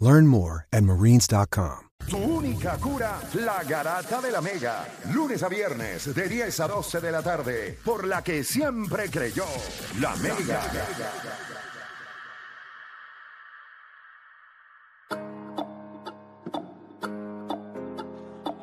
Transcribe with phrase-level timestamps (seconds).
[0.00, 1.86] Learn more at marines.com.
[2.08, 4.86] Tu única cura, la garata de la Mega.
[5.12, 9.46] Lunes a viernes, de 10 a 12 de la tarde, por la que siempre creyó,
[9.98, 10.60] la Mega.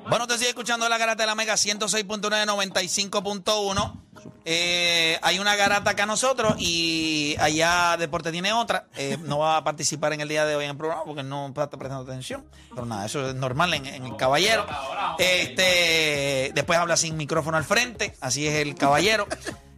[0.07, 4.02] Bueno, te sigue escuchando la garata de la Mega 106.9, 95.1.
[4.45, 8.87] Eh, hay una garata acá nosotros y allá Deporte tiene otra.
[8.95, 11.47] Eh, no va a participar en el día de hoy en el programa porque no
[11.47, 12.45] está prestando atención.
[12.69, 14.65] Pero nada, eso es normal en, el caballero.
[15.17, 19.27] Este, después habla sin micrófono al frente, así es el caballero.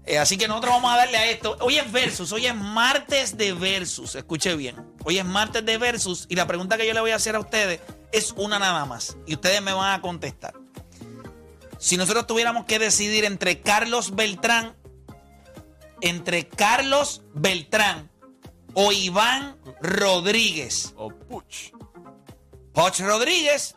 [0.07, 1.57] Eh, así que nosotros vamos a darle a esto.
[1.61, 4.15] Hoy es versus, hoy es martes de versus.
[4.15, 4.75] Escuche bien.
[5.03, 7.39] Hoy es martes de versus y la pregunta que yo le voy a hacer a
[7.39, 9.17] ustedes es una nada más.
[9.25, 10.53] Y ustedes me van a contestar.
[11.85, 14.75] Si nosotros tuviéramos que decidir entre Carlos Beltrán,
[16.01, 18.09] entre Carlos Beltrán
[18.73, 20.93] o Iván Rodríguez.
[20.97, 21.71] O Puch.
[22.73, 23.75] Poch Rodríguez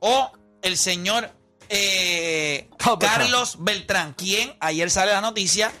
[0.00, 1.30] o el señor
[1.70, 2.68] eh,
[3.00, 4.12] Carlos Beltrán.
[4.12, 5.72] Quien ayer sale la noticia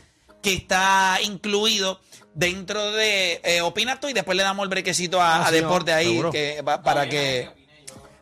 [0.42, 2.00] que está incluido
[2.32, 5.92] dentro de eh, Opina tú y después le damos el brequecito a, Ah, a Deporte
[5.92, 7.50] ahí que, para que...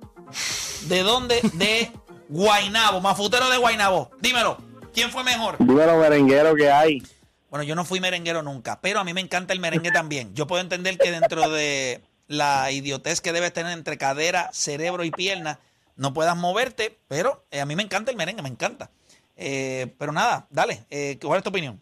[0.89, 1.41] ¿De dónde?
[1.55, 1.91] De
[2.29, 3.01] Guainabo.
[3.01, 4.11] Mafutero de Guainabo.
[4.21, 4.59] Dímelo.
[4.93, 5.57] ¿Quién fue mejor?
[5.59, 7.03] Dímelo, merenguero que hay.
[7.51, 10.35] Bueno, yo no fui merenguero nunca, pero a mí me encanta el merengue también.
[10.35, 15.11] Yo puedo entender que dentro de la idiotez que debes tener entre cadera, cerebro y
[15.11, 15.61] pierna,
[15.97, 18.91] no puedas moverte, pero eh, a mí me encanta el merengue, me encanta.
[19.37, 21.81] Eh, pero nada, dale, eh, ¿cuál es tu opinión?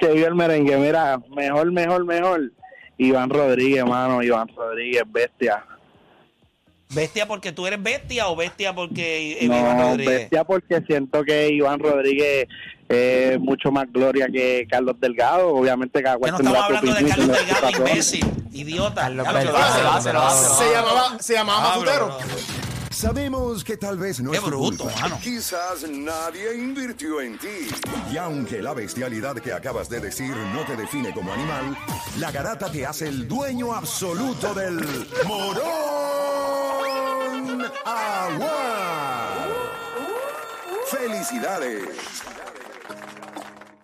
[0.00, 0.76] Que vive el merengue.
[0.76, 2.52] Mira, mejor, mejor, mejor.
[2.98, 4.22] Iván Rodríguez, mano.
[4.22, 5.64] Iván Rodríguez, bestia.
[6.94, 10.18] ¿Bestia porque tú eres bestia o bestia porque eh, Iván No, Rodríguez?
[10.20, 12.46] bestia porque siento que Iván Rodríguez
[12.88, 15.48] es mucho más gloria que Carlos Delgado.
[15.48, 19.00] Obviamente cada Que cual no estamos hablando de Carlos Delgado, imbécil, idiota.
[19.02, 19.72] Carlos Delgado.
[19.74, 20.64] Se lo hace, lo hace.
[20.64, 22.06] Se llamaba, se llamaba Mafutero.
[22.06, 22.16] bro.
[22.96, 25.00] Sabemos que tal vez no Qué es tu bruto, culpa.
[25.02, 25.20] mano.
[25.22, 27.68] Quizás nadie invirtió en ti.
[28.10, 31.76] Y aunque la bestialidad que acabas de decir no te define como animal,
[32.18, 34.80] la garata te hace el dueño absoluto del
[35.26, 35.66] morón
[37.84, 39.46] agua.
[40.90, 41.82] ¡Felicidades!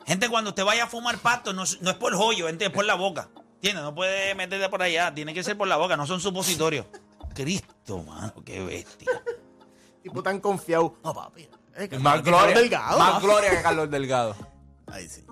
[0.06, 2.70] Gente, cuando usted vaya a fumar pasto, no, es- no es por joyo, gente, es
[2.70, 3.28] por la boca.
[3.56, 3.84] ¿Entiendes?
[3.84, 6.86] No puede meterte por allá, tiene que ser por la boca, no son supositorios.
[7.34, 9.10] Cristo, mano, qué bestia.
[10.03, 10.97] Tipo tan confiado.
[11.04, 11.48] No, papi.
[11.88, 12.98] Que- Más gloria, Carlos Delgado.
[12.98, 13.25] más papi.
[13.26, 14.37] gloria que Carlos Delgado.
[14.87, 15.25] Ay, sí.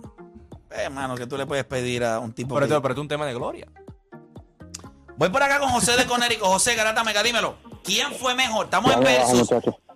[0.70, 3.00] Eh, mano, que tú le puedes pedir a un tipo Pero, que- esto- pero esto
[3.00, 3.66] es un tema de gloria.
[5.16, 6.46] Voy por acá con José de Conérico.
[6.46, 7.56] José Garata Mega, dímelo.
[7.84, 8.66] ¿Quién fue mejor?
[8.66, 9.48] Estamos en versus.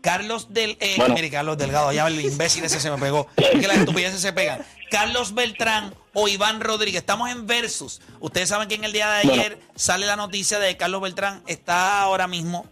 [0.03, 0.77] Carlos del.
[0.81, 1.15] Eh, Bueno.
[1.15, 3.27] Mire, Carlos Delgado, ya el imbécil ese se me pegó.
[3.37, 4.62] Es que las estupideces se pegan.
[4.94, 7.00] Carlos Beltrán o Iván Rodríguez.
[7.00, 8.00] Estamos en versus.
[8.20, 11.43] Ustedes saben que en el día de ayer sale la noticia de que Carlos Beltrán
[11.49, 12.67] está ahora mismo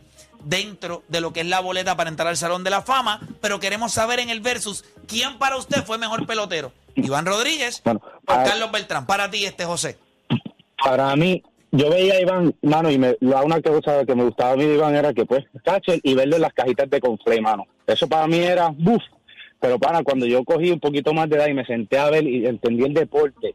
[0.45, 3.59] dentro de lo que es la boleta para entrar al Salón de la Fama, pero
[3.59, 6.71] queremos saber en el versus quién para usted fue mejor pelotero.
[6.95, 9.05] Iván Rodríguez Bueno, o Carlos Beltrán.
[9.05, 9.99] Para ti, este José.
[10.81, 11.43] Para mí,
[11.73, 14.65] yo veía a Iván, mano, y me, la una cosa que me gustaba a mí
[14.65, 17.67] de Iván era que, pues, catcher y verlo en las cajitas de conflay, mano.
[17.85, 19.03] Eso para mí era, buf.
[19.63, 22.27] Pero, para, cuando yo cogí un poquito más de edad y me senté a ver
[22.27, 23.55] y entendí el deporte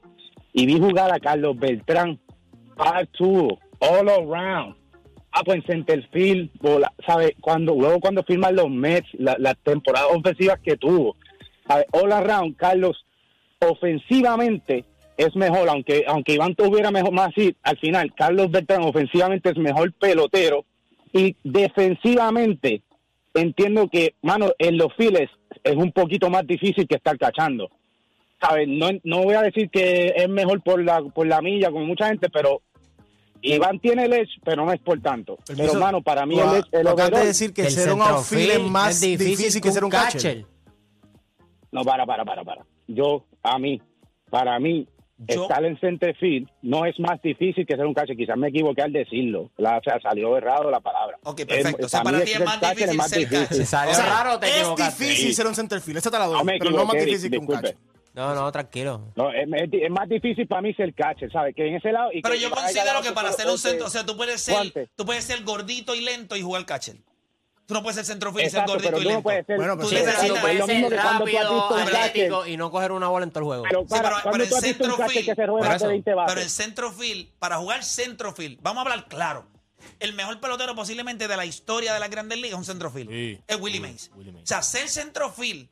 [0.53, 2.17] y vi jugar a Carlos Beltrán,
[2.77, 4.75] back to, all around.
[5.33, 6.49] Ah, pues en centerfield,
[7.05, 7.33] ¿sabes?
[7.41, 11.15] Cuando, luego cuando firman los Mets, la- las temporadas ofensivas que tuvo,
[11.67, 11.85] ¿sabes?
[11.91, 13.05] all around, Carlos,
[13.59, 14.85] ofensivamente
[15.17, 19.57] es mejor, aunque aunque Iván tuviera mejor más así, al final, Carlos Beltrán ofensivamente es
[19.57, 20.63] mejor pelotero
[21.11, 22.81] y defensivamente
[23.37, 25.29] entiendo que, mano, en los files
[25.63, 27.69] es un poquito más difícil que estar cachando.
[28.39, 28.67] ¿Sabes?
[28.67, 32.07] No, no voy a decir que es mejor por la, por la milla, como mucha
[32.07, 32.61] gente, pero
[33.41, 35.37] Iván tiene el edge, pero no es por tanto.
[35.55, 38.01] Pero, mano, para mí el edge, el acabas de overall- decir que El ser un
[38.01, 40.45] outfield es más difícil, que ser un catcher.
[41.71, 42.65] No, para, para, para, para.
[42.87, 43.81] Yo, a mí,
[44.29, 44.87] para mí,
[45.19, 48.15] Yo- estar en center field no es más difícil que ser un catcher.
[48.15, 49.49] Quizás me equivoqué al decirlo.
[49.57, 51.17] La, o sea, salió errado la palabra.
[51.23, 51.85] Ok, perfecto.
[51.87, 53.57] O sea, para ti es más difícil ser catcher.
[53.57, 55.33] Si salió O sea, raro, te Es difícil Sí.
[55.33, 57.47] ser un centerfield, esa te la doy, No pero no más equivoqué, difícil que un
[57.47, 57.77] catcher.
[58.13, 59.11] No, no, tranquilo.
[59.15, 61.55] No, es, es- es más difícil para mí ser catcher, ¿sabes?
[61.55, 62.09] Que en ese lado...
[62.11, 64.41] Y Pero que yo considero que para ser un pelote- centro, o sea, tú puedes
[64.41, 66.95] ser, tú puedes ser gordito y lento y jugar catcher.
[67.67, 69.23] Tú no puedes ser centrofield y ser Exacto, gordito pero y tú no lento.
[69.23, 69.57] puedes ser...
[69.57, 71.37] Bueno, Tú Sí, necesitas- pero tú es puedes lo mismo ser que cuando tú has
[71.37, 73.63] rápido, visto atlético y no coger una bola en todo el juego.
[73.63, 76.33] Pero, Sí, catcher centrofield, que se rueda por más eso, de 20 bases.
[76.33, 79.47] pero en centrofield, para jugar centrofield, vamos a hablar claro.
[79.99, 83.09] El mejor pelotero posiblemente de la historia de las grandes ligas es un centrofield.
[83.09, 83.41] Sí.
[83.47, 84.11] Es Willie Mays.
[84.15, 84.43] Willie Mays.
[84.43, 85.67] O sea, ser centrofield,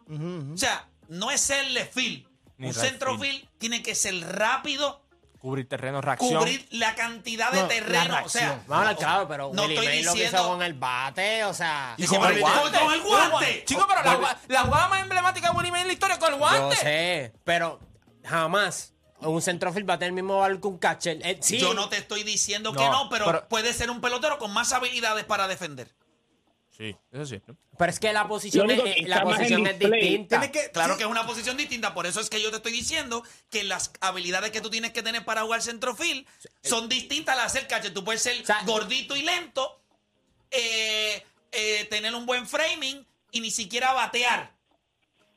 [0.54, 2.28] o sea, no es ser left field.
[2.58, 5.02] Ni un right centrofield tiene que ser rápido,
[5.46, 6.40] Cubrir terreno, reacción.
[6.40, 8.18] cubrir la cantidad de No, la terreno.
[8.26, 8.98] O sea, reacción.
[8.98, 11.94] Claro, pero no estoy Mays lo que hizo diciendo- con el bate, o sea...
[11.98, 12.80] Y con el guante.
[12.80, 13.64] Con el guante.
[13.66, 16.20] Chico, pero la, gua- la jugada más emblemática de Willie Mays en la historia es
[16.20, 16.76] con el Yo guante.
[16.78, 17.80] sé, pero
[18.24, 21.20] jamás un centrofield va a tener el mismo valor que un catcher.
[21.24, 24.02] Eh, sí, Yo no te estoy diciendo que No, no, pero, pero- puede ser un
[24.02, 25.90] pelotero con más habilidades para defender.
[26.76, 27.42] Sí, eso sí.
[27.48, 27.56] ¿no?
[27.78, 30.52] pero es que la posición, único es, que la posición es distinta.
[30.52, 33.24] Que, Claro que es una posición distinta, por eso es que yo te estoy diciendo
[33.50, 36.28] que las habilidades que tú tienes que tener para jugar centrofield
[36.64, 37.94] son distintas a las de ser catcher.
[37.94, 39.82] Tú puedes ser O sea, gordito y lento,
[40.52, 44.54] eh, eh, tener un buen framing y ni siquiera batear.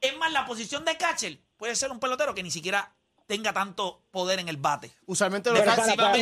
[0.00, 2.92] Es más, la posición de catcher puede ser un pelotero que ni siquiera
[3.28, 4.90] tenga tanto poder en el bate.
[5.06, 6.16] usualmente los catchers-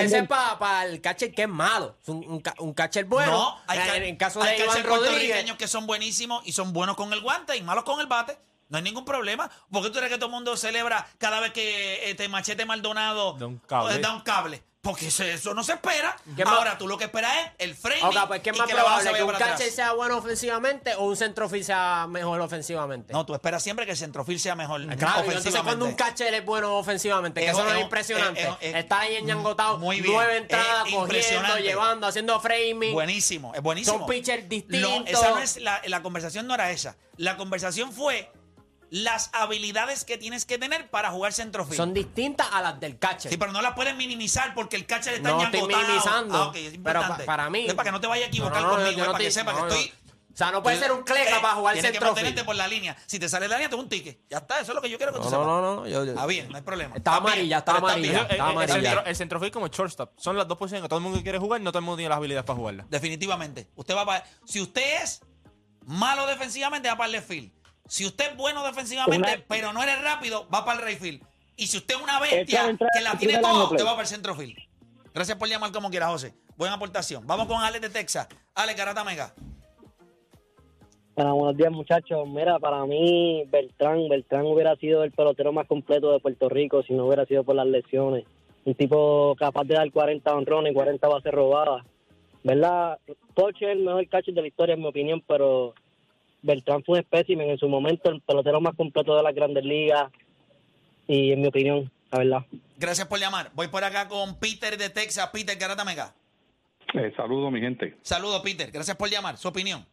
[0.00, 1.96] ese, es para, el catcher que es malo.
[2.06, 3.30] Un, un ca- un catcher bueno.
[3.32, 3.78] no, hay,
[4.08, 5.10] en, caso hay de Iván catchers Rodríguez.
[5.18, 8.38] puertorriqueños que son buenísimos y son buenos con el guante y malos con el bate.
[8.68, 9.50] No hay ningún problema.
[9.72, 13.46] Porque tú crees que todo el mundo celebra cada vez que este Machete Maldonado Da
[13.46, 13.94] un cable.
[13.94, 14.62] eh, da un cable?
[14.80, 16.16] Porque eso, eso no se espera.
[16.36, 18.04] ¿Qué más- Ahora tú lo que esperas es el framing.
[18.04, 19.12] Ok, pues ¿qué es más que probable?
[19.12, 23.12] ¿Que un catcher sea bueno ofensivamente o un centrofield sea mejor ofensivamente?
[23.12, 24.80] No, tú esperas siempre que el centrofield sea mejor.
[24.82, 25.62] Claro, y entonces ofensivamente.
[25.64, 28.40] cuando un catcher es bueno ofensivamente, que Es- eso no es es- impresionante.
[28.42, 30.14] es- es- Está ahí enñangotado, Muy bien.
[30.14, 32.92] nueve entradas, Es cogiendo, llevando, haciendo framing.
[32.94, 33.98] Buenísimo, es buenísimo.
[33.98, 35.02] Son pitchers distintos.
[35.06, 36.96] esa no es la, la conversación no era esa.
[37.16, 38.30] La conversación fue
[38.90, 41.76] las habilidades que tienes que tener para jugar centrofield.
[41.76, 43.30] Son distintas a las del catcher.
[43.30, 46.34] Sí, pero no las puedes minimizar porque el catcher está No estoy minimizando.
[46.36, 47.24] Ah, ok, es pero importante.
[47.24, 47.66] pa- para mí.
[47.66, 49.44] Es para que no te vayas a equivocar No, no, no, conmigo, para que no,
[49.44, 49.68] que no.
[49.68, 49.92] estoy.
[50.32, 52.14] O sea, no puede ser un cleca Eh, para jugar Tienes que centrofield.
[52.26, 52.96] mantenerte por la línea.
[53.06, 54.20] Si te sale de la línea, te un ticket.
[54.30, 55.44] Ya está, eso es lo que yo quiero que tú sepas.
[55.44, 56.94] no, no, no, yo- bien, no hay problema.
[56.94, 58.26] Está amarilla, está amarilla.
[58.30, 61.38] el, el, centrofield como el shortstop son las dos posiciones que todo el mundo quiere
[61.38, 62.86] jugar y no todo el mundo tiene las habilidades para jugarla.
[62.88, 63.68] Definitivamente.
[63.74, 64.24] Usted va para.
[64.46, 65.22] Si usted es
[65.86, 67.50] malo defensivamente, va para el left field.
[67.88, 71.22] Si usted es bueno defensivamente, Una- pero no eres rápido, va para el right field.
[71.56, 74.34] Y si usted es una bestia que la tiene todo, te va para el centro
[74.36, 74.56] field.
[75.12, 76.34] Gracias por llamar como quiera, José.
[76.56, 77.26] Buena aportación.
[77.26, 78.28] Vamos con Alex de Texas.
[78.54, 79.34] Alex Garata Mega.
[81.16, 82.28] Bueno, buenos días, muchachos.
[82.28, 86.92] Mira, para mí, Beltrán, Beltrán hubiera sido el pelotero más completo de Puerto Rico si
[86.94, 88.24] no hubiera sido por las lesiones.
[88.64, 91.84] Un tipo capaz de dar 40 honrones y 40 bases robadas.
[92.44, 92.98] ¿Verdad?
[93.34, 95.74] Poche es el mejor catcher de la historia, en mi opinión, pero
[96.42, 100.10] Beltrán fue un espécimen en su momento, el pelotero más completo de las grandes ligas.
[101.06, 102.46] Y en mi opinión, la verdad.
[102.78, 103.50] Gracias por llamar.
[103.54, 105.30] Voy por acá con Peter de Texas.
[105.32, 106.12] Peter Garata Mega.
[106.94, 107.96] Eh, saludos, mi gente.
[108.02, 108.70] Saludos, Peter.
[108.70, 109.36] Gracias por llamar.
[109.36, 109.84] Su opinión.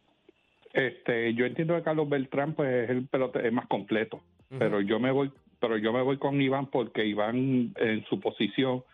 [0.72, 4.20] Este, yo entiendo que Carlos Beltrán pues es el pelote es más completo,
[4.58, 8.84] pero yo me voy, pero yo me voy con Iván porque Iván en su posición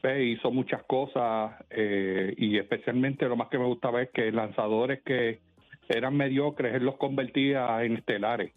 [0.00, 5.00] pues, hizo muchas cosas eh, y especialmente lo más que me gustaba es que lanzadores
[5.02, 5.38] que
[5.88, 8.52] eran mediocres él los convertía en estelares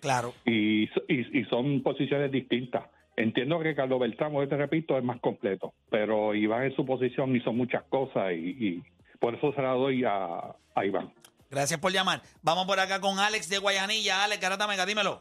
[0.00, 0.32] Claro.
[0.44, 2.84] y, y, y son posiciones distintas.
[3.16, 7.34] Entiendo que Carlos Beltrán, hoy te repito, es más completo, pero Iván en su posición
[7.36, 8.82] hizo muchas cosas y, y
[9.18, 11.12] por eso se la doy a, a Iván.
[11.50, 12.22] Gracias por llamar.
[12.42, 14.24] Vamos por acá con Alex de Guayanilla.
[14.24, 15.20] Alex Garata Mega, dímelo.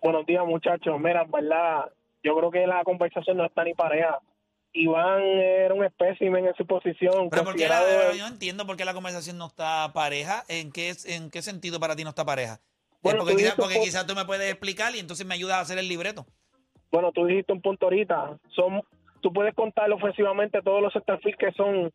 [0.00, 0.98] Buenos días, muchachos.
[0.98, 1.84] Mira, en verdad,
[2.22, 4.18] yo creo que la conversación no está ni pareja.
[4.76, 7.28] Iván era un espécimen en su posición.
[7.30, 10.44] Pero ¿por qué la- yo no entiendo por qué la conversación no está pareja.
[10.48, 12.54] ¿En qué, ¿En qué sentido para ti no está pareja?
[12.54, 15.78] Eh, Bueno, porque quizás porque tú me puedes explicar y entonces me ayudas a hacer
[15.78, 16.26] el libreto.
[16.90, 18.38] Bueno, tú dijiste un punto ahorita.
[18.54, 18.82] Son,
[19.20, 21.92] tú puedes contar ofensivamente todos los centerfield que son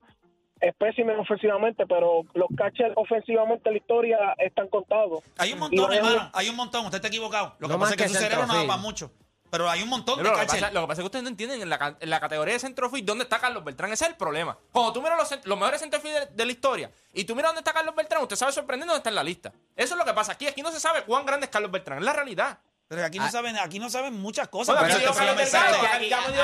[0.59, 5.23] espécimen ofensivamente, pero los catchers ofensivamente en la historia están contados.
[5.37, 6.29] Hay un montón, hermano.
[6.33, 6.85] Hay un montón.
[6.85, 7.55] Usted está equivocado.
[7.59, 8.67] Lo que pasa es que su cerebro no da centrofield.
[8.67, 9.11] para mucho.
[9.51, 10.61] Pero hay un montón Pero de lo, que catchers.
[10.63, 12.53] pasa, lo que pasa es que ustedes no entienden en la, ca- en la categoría
[12.53, 13.91] de centrofield dónde está Carlos Beltrán.
[13.91, 14.57] Ese es el problema.
[14.71, 17.59] Cuando tú miras los, los mejores centrofield de, de la historia y tú miras dónde
[17.59, 19.51] está Carlos Beltrán, usted sabe sorprender dónde está en la lista.
[19.75, 20.47] Eso es lo que pasa aquí.
[20.47, 21.99] Aquí no se sabe cuán grande es Carlos Beltrán.
[21.99, 22.59] Es la realidad.
[22.91, 23.31] Pero aquí no Ah.
[23.31, 24.75] saben, aquí no saben muchas cosas.
[24.77, 24.93] Bueno,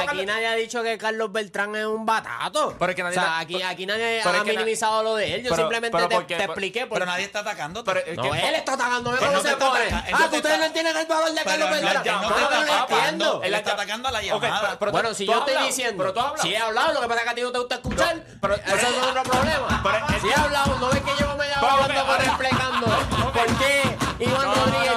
[0.07, 2.73] aquí nadie ha dicho que Carlos Beltrán es un batato.
[2.79, 5.43] Pero es que nadie o sea, aquí, aquí nadie pero ha minimizado lo de él.
[5.43, 6.85] Yo pero- simplemente pero te, expliqué.
[6.85, 7.91] por- Pero nadie está atacándote.
[7.91, 9.17] Pero es no, que- él está atacándome.
[9.17, 11.41] Pues ¿Cómo no se está ataca- él Ah, que ustedes no entienden el valor de
[11.43, 12.21] Carlos Beltrán.
[12.21, 12.95] no lo atacando.
[12.97, 13.41] entiendo.
[13.43, 14.77] Él está atacando a la llamada.
[14.89, 17.29] Bueno, si yo estoy diciendo, pero tú si he hablado, lo que pasa es que
[17.31, 19.83] a ti no te gusta escuchar, pero- eso es otro problema.
[20.21, 22.87] si he hablado, no ves que llevo media hora hablando explicando
[23.33, 24.96] por qué Iván Rodríguez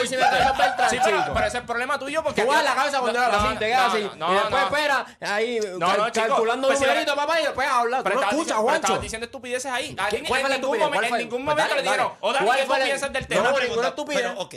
[0.00, 1.32] por Uy, encima de Carlos Beltrán, Sí, pero, chico.
[1.34, 2.42] pero ese es el problema tuyo porque...
[2.42, 4.10] Tú vas a la cabeza cuando No, hablas no, así, te quedas no, así.
[4.16, 4.66] no, y después no.
[4.76, 6.26] espera, ahí No, cal- no, chico.
[6.28, 7.98] calculando Pues si numeritos, era- papá, y después hablas.
[8.00, 9.02] Tú Pero no escuchas, diciendo- pero estabas Juancho.
[9.02, 9.96] diciendo estupideces ahí.
[9.98, 12.18] A ¿Qué- ti cuál en ningún momento, Pues le dijeron, dale.
[12.20, 13.42] o Dani, ¿Cuál ¿qué tú piensas del tema?
[13.42, 14.22] no, Pregunta, ninguna estupidez.
[14.22, 14.54] Pero, ok.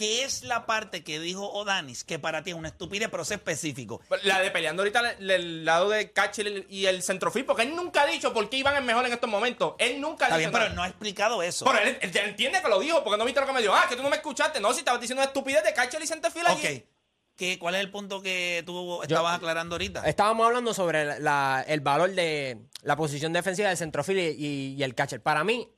[0.00, 3.30] ¿Qué es la parte que dijo Odanis que para ti es una estupidez, pero es
[3.32, 4.00] específico?
[4.22, 8.00] La de peleando ahorita el, el lado de catcher y el centrofil, porque él nunca
[8.04, 9.74] ha dicho por qué Iván es mejor en estos momentos.
[9.76, 10.74] Él nunca ha Está dicho bien, pero nada.
[10.76, 11.66] no ha explicado eso.
[11.66, 13.74] Pero él, él entiende que lo dijo, porque no viste lo que me dijo.
[13.74, 14.58] Ah, que tú no me escuchaste.
[14.58, 16.66] No, si estabas diciendo una estupidez de catcher y centrofil allí.
[16.78, 16.82] Ok.
[17.36, 20.08] ¿Qué, ¿Cuál es el punto que tú estabas aclarando ahorita?
[20.08, 24.74] Estábamos hablando sobre la- la- el valor de la posición defensiva del centrofil y, y-
[24.78, 25.22] y el catcher.
[25.22, 25.68] Para mí,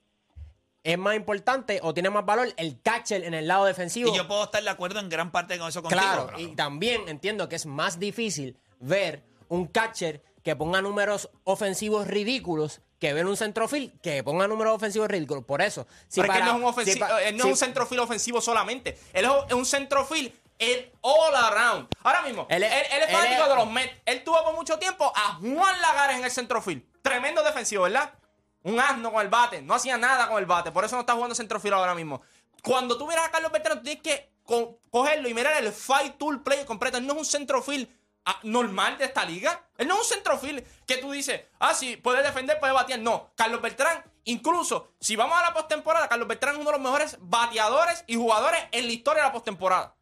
[0.85, 4.13] es más importante o tiene más valor el catcher en el lado defensivo.
[4.13, 6.01] Y yo puedo estar de acuerdo en gran parte con eso contigo.
[6.03, 12.07] Claro, y también entiendo que es más difícil ver un catcher que ponga números ofensivos
[12.09, 15.45] ridículos que ver un centrofil que ponga números ofensivos ridículos.
[15.45, 17.43] Por eso, si Pero es que para- él no es un, si pa- él no
[17.45, 18.99] si- es un centrofil ofensivo solamente.
[19.13, 21.89] Él es un centrofil el all around.
[22.05, 23.93] Ahora mismo, él, es- él es él fanático es- de los Mets.
[24.07, 26.87] Él tuvo por mucho tiempo a Juan Lagares en el centrofil.
[27.03, 28.13] Tremendo defensivo, ¿verdad?
[28.65, 29.63] Un asno con el bate.
[29.63, 30.71] No hacía nada con el bate.
[30.73, 32.23] Por eso no está jugando centrofil ahora mismo.
[32.63, 36.17] Cuando tú miras a Carlos Beltrán, tú tienes que co- cogerlo y mirar el fight
[36.17, 36.99] tool play completo.
[36.99, 37.93] Él no es un centrofil
[38.25, 39.65] ah, normal de esta liga.
[39.79, 43.01] Él no es un centrofil que tú dices, ah, sí, puede defender, puede batear.
[43.01, 46.85] No, Carlos Beltrán, incluso si vamos a la postemporada, Carlos Beltrán es uno de los
[46.85, 49.97] mejores bateadores y jugadores en la historia de la postemporada.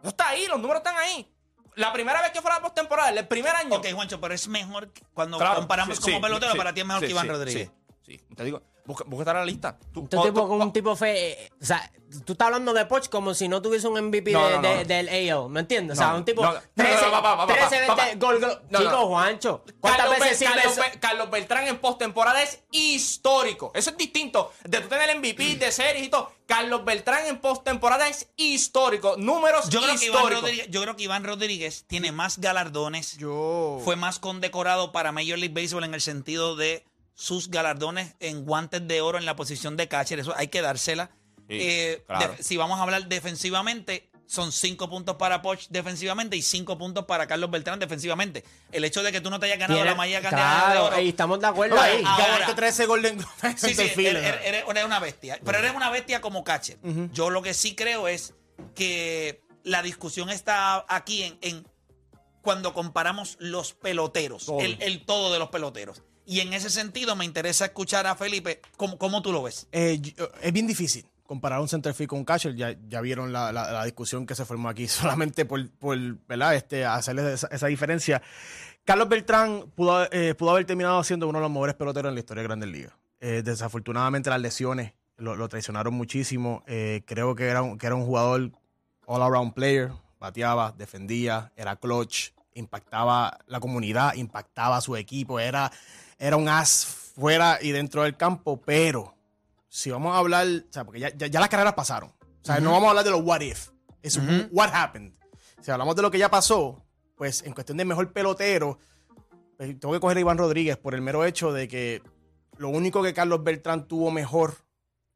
[0.00, 1.28] Eso está ahí, los números están ahí.
[1.74, 3.74] La primera vez que fue a la postemporada, el primer año.
[3.76, 6.80] Ok, Juancho, pero es mejor cuando Claro, comparamos sí, como sí, pelotero, sí, para ti
[6.80, 7.70] es mejor que Iván sí, Rodríguez.
[8.06, 8.20] Sí.
[8.36, 9.76] Te digo, busca, busca estar en la lista.
[9.92, 11.32] Tú- o- tipo tú- con un tipo fe.
[11.32, 11.90] eh, o sea,
[12.24, 14.68] tú estás hablando de Poch como si no tuviese un MVP No, de- no, no.
[14.68, 15.98] de- del AL, ¿me entiendes?
[15.98, 16.40] o sea, un tipo.
[16.44, 18.08] no, no, 13, no, no, papá, papá, 13, 20 papá.
[18.14, 18.62] gol, gol.
[18.78, 19.06] Chico.
[19.08, 19.64] Juancho.
[19.80, 23.72] ¿Cuántas Carlos, veces sirve Carlos, Carlos Beltrán en postemporada es histórico.
[23.74, 24.52] Eso es distinto.
[24.64, 26.30] De tú tener MVP de series y todo.
[26.46, 29.16] Carlos Beltrán en postemporada es histórico.
[29.18, 30.48] Números Yo creo, históricos.
[30.68, 33.16] Yo creo que Iván Rodríguez tiene más galardones.
[33.18, 33.80] Yo.
[33.84, 36.84] Fue más condecorado para Major League Baseball en el sentido de
[37.16, 40.20] sus galardones en guantes de oro en la posición de catcher.
[40.20, 41.10] Eso hay que dársela.
[41.48, 42.36] Sí, Eh, claro.
[42.38, 47.26] si vamos a hablar defensivamente, son cinco puntos para Poch defensivamente y cinco puntos para
[47.26, 48.44] Carlos Beltrán defensivamente.
[48.72, 51.00] El hecho de que tú no te hayas ganado la mayor cantidad de Claro, oro.
[51.00, 52.02] y estamos de acuerdo ahí.
[52.04, 55.38] ahora- ganaste 13 Golden Sí, sí, Centerfield, eres, eres- eres una bestia.
[55.44, 56.78] Pero eres una bestia como catcher.
[57.12, 58.34] Yo lo que sí creo es
[58.74, 61.66] que la discusión está aquí en, en
[62.42, 66.02] cuando comparamos los peloteros, el todo de los peloteros.
[66.26, 69.68] Y en ese sentido me interesa escuchar a Felipe, ¿cómo, cómo tú lo ves?
[69.72, 70.00] Eh,
[70.42, 72.54] es bien difícil comparar un centerfield con un catcher.
[72.54, 76.54] Ya, ya vieron la, la- discusión que se formó aquí solamente por, por ¿verdad?
[76.54, 78.22] Este, hacerle esa, diferencia.
[78.84, 82.20] Carlos Beltrán pudo, eh, pudo haber terminado siendo uno de los mejores peloteros en la
[82.20, 82.92] historia de Grandes Ligas.
[83.20, 86.62] Eh, desafortunadamente las lesiones lo, lo traicionaron muchísimo.
[86.66, 88.50] Eh, creo que era, un, que era un jugador
[89.06, 89.92] all-around player.
[90.18, 95.38] Bateaba, defendía, era clutch, impactaba la comunidad, impactaba a su equipo.
[95.40, 95.70] Era,
[96.18, 99.14] era un as fuera y dentro del campo, pero
[99.68, 102.10] si vamos a hablar, o sea, porque ya, ya- ya las carreras pasaron.
[102.10, 103.70] O sea, no vamos a hablar de los what if.
[104.02, 104.18] Es
[104.52, 105.12] what happened.
[105.60, 106.84] Si hablamos de lo que ya pasó,
[107.16, 108.78] pues en cuestión de mejor pelotero,
[109.56, 112.02] pues, tengo que coger a Iván Rodríguez por el mero hecho de que
[112.58, 114.54] lo único que Carlos Beltrán tuvo mejor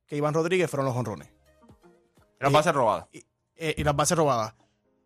[0.06, 1.28] que Iván Rodríguez fueron los honrones
[2.40, 3.08] Era base robada.
[3.12, 3.22] y,
[3.56, 4.54] eh, y las bases robadas.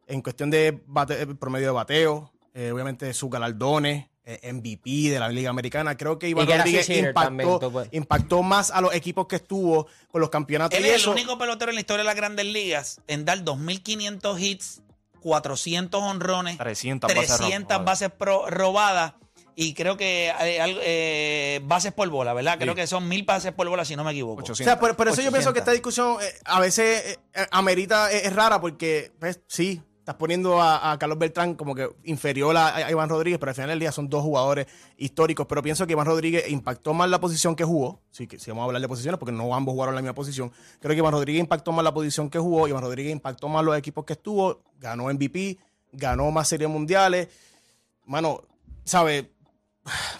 [0.06, 5.28] En cuestión de bate- eh, promedio de bateo, eh, obviamente sus galardones, MVP de la
[5.28, 5.96] Liga Americana.
[5.96, 7.48] Creo que Iván Rodríguez también,
[7.92, 11.10] impactó, más a los equipos que estuvo con los campeonatos Él y es eso.
[11.12, 14.82] el único pelotero en la historia de las grandes ligas en dar 2.500 hits,
[15.20, 17.84] 400 honrones, 300 bases 300 robadas.
[17.84, 19.14] bases pro- robadas
[19.56, 20.34] y creo que eh,
[20.82, 22.58] eh, bases por bola, ¿verdad?
[22.58, 22.80] Creo Sí.
[22.80, 24.40] que son mil bases por bola, si no me equivoco.
[24.42, 24.60] 800.
[24.60, 25.32] O sea, por, por eso yo 800.
[25.38, 29.40] pienso que esta discusión eh, a veces eh, eh, amerita, eh, es rara porque, pues,
[29.46, 33.70] sí, estás poniendo a, Carlos Beltrán como que inferior a, Iván Rodríguez, pero al final
[33.70, 34.66] del día son dos jugadores
[34.98, 35.46] históricos.
[35.46, 38.02] Pero pienso que Iván Rodríguez impactó más la posición que jugó.
[38.14, 40.52] Que si vamos a hablar de posiciones, porque no ambos jugaron la misma posición.
[40.78, 42.68] Creo que Iván Rodríguez impactó más la posición que jugó.
[42.68, 44.60] Iván Rodríguez impactó más los equipos que estuvo.
[44.78, 45.56] Ganó MVP,
[45.92, 47.28] ganó más series mundiales.
[48.04, 48.42] Mano,
[48.84, 49.24] ¿sabes?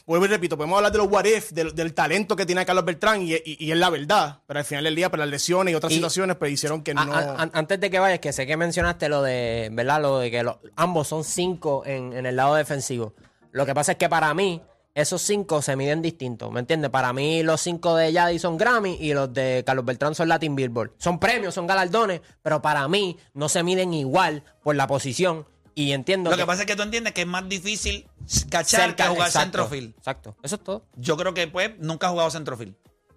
[0.07, 2.85] Vuelvo y repito, podemos hablar de los what if, del, del talento que tiene Carlos
[2.85, 5.73] Beltrán y, y- y es la verdad, pero al final del día, por las lesiones
[5.73, 7.13] y otras Y- situaciones, pues hicieron que A- no.
[7.15, 10.03] a- antes de que vayas, que sé que mencionaste lo de, ¿verdad?
[10.03, 13.15] Lo de que lo- ambos son cinco en, en el lado defensivo.
[13.53, 14.61] Lo que pasa es que para mí,
[14.95, 16.91] esos cinco se miden distintos, ¿me entiendes?
[16.91, 20.55] Para mí, los cinco de Yadi son Grammy y los de Carlos Beltrán son Latin
[20.55, 20.93] Billboard.
[20.99, 25.47] Son premios, son galardones, pero para mí no se miden igual por la posición.
[25.75, 28.07] Y entiendo Lo que pasa es que tú entiendes que es más difícil
[28.51, 29.95] cachar que jugar exacto, centrofield.
[29.99, 30.87] Exacto, eso es todo.
[30.97, 32.77] Yo creo que pues nunca ha jugado centrofield.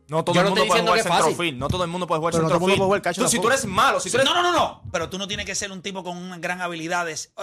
[0.09, 1.57] No todo Yo el no mundo puede jugar centrofield.
[1.59, 2.77] No todo el mundo puede jugar Pero no todo el mundo centrofield.
[2.79, 4.25] puede jugar catcher Tú, si tú eres malo, si tú eres...
[4.25, 4.81] No, no, no, no.
[4.89, 7.33] Pero tú no tienes que ser un tipo con una gran habilidades,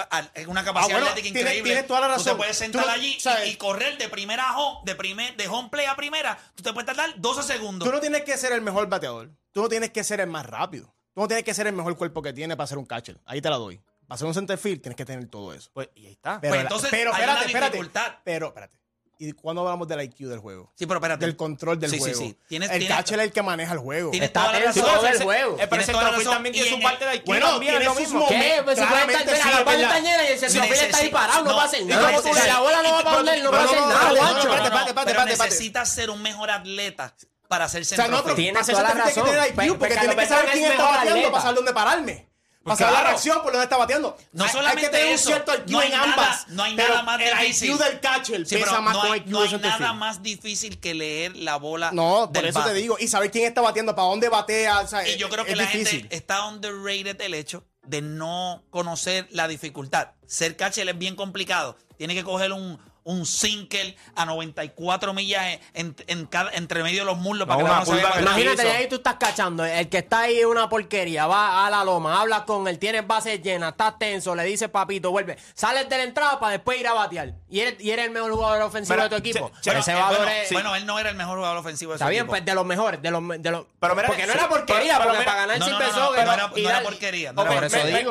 [0.49, 1.63] una capacidad Ah, bueno, atlética increíble.
[1.63, 2.33] tienes toda la Tú razón.
[2.33, 3.53] te puedes Tú sentar allí y- ¿sabes?
[3.53, 6.39] y, correr de primera a home, de primer, de home play a primera.
[6.55, 7.87] Tú te puedes tardar 12 segundos.
[7.87, 9.31] Tú no tienes que ser el mejor bateador.
[9.53, 10.87] Tú no tienes que ser el más rápido.
[11.15, 13.21] Tú no tienes que ser el mejor cuerpo que tiene para ser un catcher.
[13.27, 13.81] Ahí te la doy.
[14.07, 15.71] Para ser un centerfield tienes que tener todo eso.
[15.73, 16.41] Pues, y ahí está.
[16.41, 17.77] Pero, Pues entonces pero hay espérate, una espérate.
[17.79, 18.13] dificultad.
[18.25, 18.79] Pero espérate.
[19.17, 20.73] ¿Y cuándo hablamos del IQ del juego?
[20.75, 21.25] Sí, pero espérate.
[21.25, 22.19] Del control del Sí, sí, juego.
[22.19, 22.39] sí.
[22.49, 24.11] Tienes- el tienes- catcher es el que maneja el juego.
[24.11, 24.83] Tienes Está toda la razón.
[24.85, 25.57] todo el juego.
[25.57, 28.21] Pero el centrofield también tiene su parte el- de IQ Bueno, también, tiene sus mismo.
[28.21, 28.45] momentos.
[28.45, 28.63] ¿Qué?
[28.65, 31.45] Pues si puede estar sí, la está llena y el Sí, centrofield está ahí parado,
[31.45, 32.11] no, va a hacer nada.
[32.13, 34.75] no, Si la bola no va para donde no va a hacer nada, espérate, espérate,
[34.75, 35.37] pero espérate, espérate.
[35.45, 37.15] necesitas ser un mejor atleta
[37.49, 38.37] para ser O sea, no, pero centrofield.
[38.37, 39.13] Tienes para ser toda la razón.
[39.25, 41.31] tienes que tener Pe- IQ porque tienes que Carlos saber Beltrán quién es está bateando
[41.31, 42.29] para saber dónde pararme.
[42.65, 44.17] Pues Para saber la reacción por dónde está bateando.
[44.33, 46.49] No Hay- solamente hay que tener eso, un cierto IQ no hay en nada- ambas.
[46.49, 47.71] no hay nada más el difícil.
[47.73, 49.81] IQ del catcher Sí, pesa más no hay, IQ no del hay centerfield.
[49.83, 52.97] nada más difícil que leer la bola No, por del eso te digo.
[52.99, 54.81] Y saber quién está bateando, para dónde batea.
[54.81, 56.01] o sea, Y yo creo que la difícil.
[56.01, 60.13] gente está underrated el hecho de no conocer la dificultad.
[60.27, 61.77] Ser catcher es bien complicado.
[61.99, 67.05] Tiene que coger un, un single a 94 millas en, en cada, entre medio de
[67.05, 68.23] los muslos para No, que se vaya curva para que.
[68.43, 69.65] Imagínate, ahí tú estás cachando.
[69.65, 71.27] El que está ahí es una porquería.
[71.27, 75.11] Va a la loma, habla con él, tienes bases llenas, estás tenso, le dices papito,
[75.11, 75.37] vuelve.
[75.55, 77.35] Sales de la entrada para después ir a batear.
[77.49, 79.51] Y eres, y eres el mejor jugador ofensivo de tu equipo.
[79.61, 81.99] che- Pero ese eh, Bueno, es- bueno, él no era el mejor jugador ofensivo de
[81.99, 82.33] su Está bien, equipo.
[82.33, 84.99] pues de los mejores, de los, de los Pero mira, porque no era porquería, pero-
[84.99, 87.33] pero porque mira- para ganar No, no, siempre no, eso, no, era- porquería.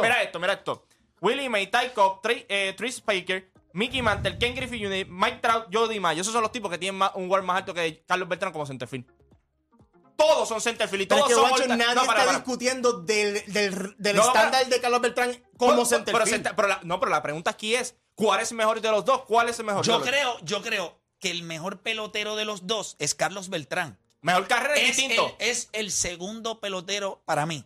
[0.01, 0.85] Mira esto, mira esto.
[1.21, 5.65] Willie May, Ty Cobb, Tri- eh, Tris Baker, Mickey Mantle, Ken Griffey Jr., Mike Trout,
[5.73, 6.21] Joe DiMaggio.
[6.21, 8.65] Esos son los tipos que tienen más- un guard más alto que Carlos Beltrán como
[8.65, 9.05] centerfield.
[10.15, 11.49] Todos son centerfield y Pero todos es que, son...
[11.49, 15.31] guacho, all- nadie no, está para, discutiendo del, del, del No, estándar de Carlos Beltrán
[15.57, 16.23] como Pero- centerfield.
[16.23, 18.91] Pero, center- pero la, no, pero la pregunta aquí es, ¿cuál es el mejor de
[18.91, 19.23] los dos?
[19.25, 20.09] ¿Cuál es el mejor de Yo los dos?
[20.09, 23.97] creo, yo creo que el mejor pelotero de los dos es Carlos Beltrán.
[24.21, 25.35] Mejor carrera es Es distinto.
[25.39, 27.65] el, es el segundo pelotero para mí.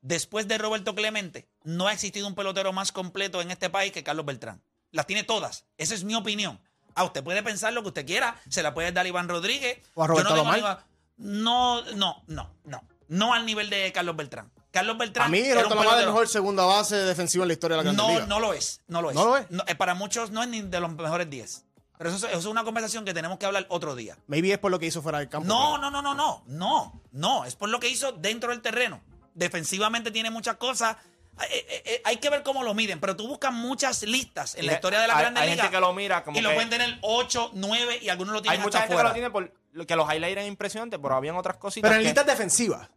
[0.00, 4.02] Después de Roberto Clemente, no ha existido un pelotero más completo en este país que
[4.02, 4.62] Carlos Beltrán.
[4.96, 5.66] Las tiene todas.
[5.78, 6.58] Esa es mi opinión.
[6.94, 8.40] Ah, usted puede pensar lo que usted quiera.
[8.48, 9.78] Se la puede dar a Iván Rodríguez.
[9.94, 10.78] O a Roberto Yo no tengo
[11.18, 12.82] No, no, no, no.
[13.08, 14.50] No al nivel de Carlos Beltrán.
[14.72, 15.26] Carlos Beltrán.
[15.26, 17.84] A mí, Roberto un Alomar es el mejor segunda base defensiva en la historia de
[17.84, 18.26] la Grande no, Liga.
[18.26, 18.80] no lo es.
[18.88, 19.14] No lo es.
[19.16, 19.46] ¿No lo es?
[19.68, 21.64] eh, para muchos no es ni de los mejores 10.
[21.98, 24.18] Pero eso, es- eso es una conversación que tenemos que hablar otro día.
[24.26, 25.46] Maybe es por lo que hizo fuera del campo.
[25.48, 26.42] No, no, no, no, no.
[26.46, 27.44] No, no.
[27.44, 29.00] Es por lo que hizo dentro del terreno.
[29.34, 30.96] Defensivamente tiene muchas cosas.
[31.42, 32.98] Eh, eh, eh, hay que ver cómo lo miden.
[33.00, 35.64] Pero tú buscas muchas listas en la historia de la hay- Grande hay Liga.
[35.64, 38.38] gente que lo mira como Y lo que- pueden tener 8, 9 y algunos lo
[38.38, 40.98] Hay tienen mucha hasta gente que lo tiene por lo que los highlights eran impresionantes,
[41.02, 42.88] pero habían otras cositas Pero en que- listas defensivas.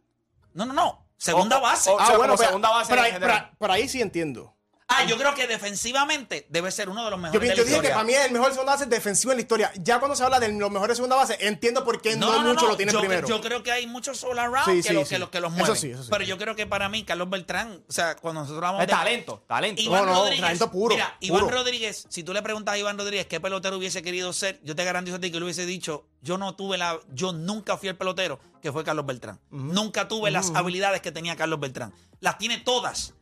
[0.54, 1.06] No, no, no.
[1.18, 1.90] Segunda O- o- base.
[1.90, 3.42] o- sea, como pero- segunda base Pero en ahí, general.
[3.44, 4.54] pero- pero ahí sí entiendo.
[4.90, 7.88] Ah, yo creo que defensivamente debe ser uno de los mejores de yo dije que
[7.90, 9.72] para mí es el mejor segunda base defensivo en la historia.
[9.76, 12.76] Ya cuando se habla de los mejores segunda base, entiendo por qué no, muchos lo
[12.76, 13.26] tienen yo, primero.
[13.28, 15.08] Yo creo que hay muchos all around Sí, que, sí, lo- sí.
[15.10, 15.76] que, lo- que los Eso mueven.
[15.76, 16.08] sí, eso sí.
[16.10, 18.92] Pero yo creo que para mí, Carlos Beltrán, o sea, cuando nosotros hablamos Es de
[18.92, 19.80] talento, talento.
[19.82, 21.48] Iván No, no, Rodríguez, talento puro, Mira, Iván.
[21.48, 24.84] Rodríguez, si tú le preguntas a Iván Rodríguez qué pelotero hubiese querido ser, yo te
[24.84, 27.96] garantizo a ti que le hubiese dicho, yo no tuve la, yo nunca fui el
[27.96, 29.40] pelotero que fue Carlos Beltrán.
[29.50, 31.94] Nunca tuve las habilidades que tenía Carlos Beltrán.
[32.20, 33.14] Las tiene todas.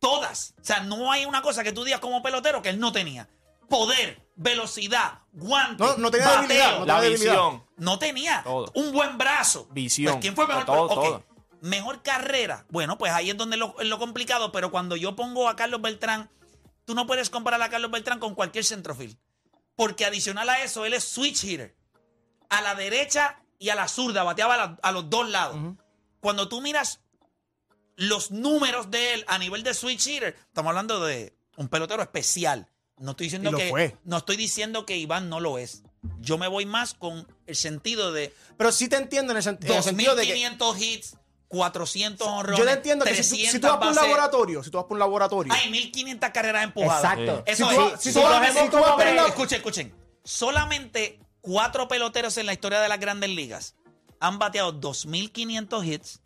[0.00, 0.54] Todas.
[0.60, 3.28] O sea, no hay una cosa que tú digas como pelotero que él no tenía.
[3.68, 6.42] Poder, velocidad, guante, No, no tenía bateo.
[6.42, 7.64] debilidad, no la tenía visión.
[7.76, 8.72] No tenía Todo.
[8.74, 9.68] un buen brazo.
[9.70, 10.14] Visión.
[10.14, 10.64] Pues, ¿Quién fue mejor?
[10.64, 11.24] Todo, Ok, todo.
[11.60, 12.64] Mejor carrera.
[12.70, 14.50] Bueno, pues ahí es donde lo, es lo complicado.
[14.50, 16.30] Pero cuando yo pongo a Carlos Beltrán,
[16.86, 19.16] tú no puedes comparar a Carlos Beltrán con cualquier centrofield.
[19.76, 21.76] Porque adicional a eso, él es switch hitter.
[22.48, 25.56] A la derecha y a la zurda, bateaba a, la- a los dos lados.
[26.20, 27.00] Cuando tú miras
[28.00, 32.66] los números de él a nivel de switch hitter, estamos hablando de un pelotero especial.
[32.96, 33.96] No estoy diciendo que fue.
[34.04, 35.82] no estoy diciendo que Iván no lo es.
[36.18, 39.58] Yo me voy más con el sentido de Pero sí te entiendo en el, sen-
[39.62, 41.16] en el sentido de que 2.500 hits,
[41.48, 42.58] 400 honrones.
[42.58, 44.76] Yo te entiendo que si, tú- si 300 tú vas por un laboratorio, si tú
[44.78, 47.04] vas por un laboratorio, Hay 1500 carreras empujadas.
[47.18, 47.42] Exacto.
[47.46, 47.92] Eso Si tú es.
[47.92, 49.94] vas- si tú solamente- vas- si tú vas por Pero, la- Escuchen, escuchen.
[50.24, 53.74] Solamente cuatro peloteros en la historia de las grandes ligas
[54.20, 56.20] han bateado 2500 hits,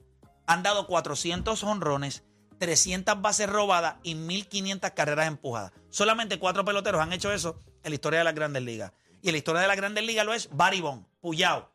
[0.46, 2.22] han dado 400 honrones,
[2.59, 5.72] 300 bases robadas y 1500 carreras empujadas.
[5.90, 8.92] Solamente cuatro peloteros han hecho eso en la historia de las grandes ligas.
[9.22, 11.70] Y en la historia de las grandes ligas lo es Barry Bond, Puyao,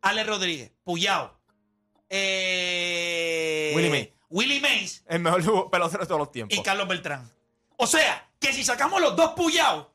[0.00, 1.38] Ale Rodríguez, Puyao,
[2.08, 4.08] eh, Willie Mays.
[4.30, 6.56] Willie Mays El mejor pelotero de todos los tiempos.
[6.58, 7.30] y Carlos Beltrán.
[7.76, 9.88] O sea, que si sacamos los dos puyados,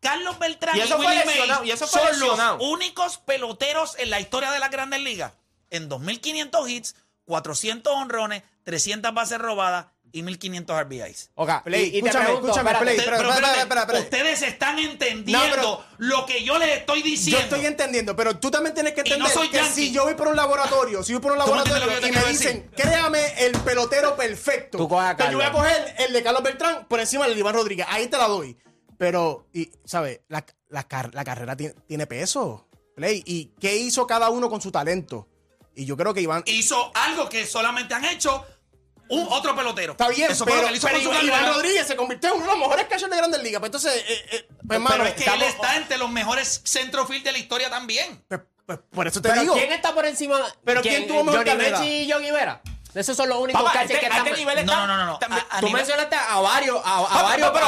[0.00, 2.58] Carlos Beltrán Y eso Willie Mays y eso fue son lesionado.
[2.58, 5.32] los únicos peloteros en la historia de las grandes ligas
[5.70, 11.30] en 2.500 hits, 400 honrones, 300 bases robadas y 1.500 RBIs.
[11.34, 12.98] Ok, Play, y, y te escúchame, pregunto, escúchame, espérate, Play.
[12.98, 14.00] Ustedes- pero, pero espera, espérate, espera, espera.
[14.28, 17.42] Ustedes están entendiendo No, lo que yo les estoy Yo diciendo.
[17.42, 19.72] estoy entendiendo, pero tú también tienes que no entender que yankee.
[19.74, 22.18] si yo voy por un laboratorio, si voy por un ¿Tú no entiendes laboratorio que
[22.18, 25.52] y yo me dicen, créame el pelotero perfecto, Tú coges a pues yo voy a
[25.52, 27.86] coger el de Carlos Beltrán por encima del de Iván Rodríguez.
[27.90, 28.56] Ahí te la doy.
[28.96, 30.20] Pero, y, ¿sabes?
[30.28, 32.68] La, la car- la carrera tiene, tiene peso.
[32.94, 33.24] Play.
[33.26, 35.26] ¿Y qué hizo cada uno con su talento?
[35.74, 36.42] Y yo creo que Iván...
[36.46, 38.46] Hizo algo que solamente han hecho
[39.08, 39.92] un otro pelotero.
[39.92, 41.54] Está bien, Eso fue pero, lo que hizo pero Iván.
[41.54, 43.60] Rodríguez se convirtió en uno de los mejores catchers de Grandes Ligas.
[43.60, 47.24] Pues entonces, eh, eh, pues, Pero es que estamos- él está entre los mejores centrofield
[47.24, 48.24] de la historia también.
[48.28, 49.54] pues, pues, por eso te Pero digo.
[49.54, 50.40] ¿quién está por encima?
[50.64, 51.84] Pero ¿quién tuvo mejor Johnny carrera?
[51.84, 52.62] Y Yogi Vera.
[52.94, 54.26] Esos son los únicos Papá, catchers este- que a están...
[54.28, 55.18] este nivel No, está- no, no, no.
[55.18, 57.66] también- A- a Tú nivel- mencionaste a varios, a, a varios, pero,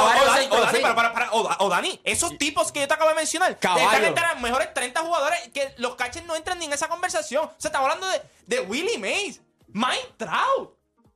[1.59, 5.01] o, Dani, esos tipos que yo te acabo de mencionar, están entre los mejores 30
[5.01, 7.45] jugadores que los catchers no entran ni en esa conversación.
[7.45, 9.41] O sea, estamos hablando de, de Willie Mays,
[9.73, 10.75] Mike Trout.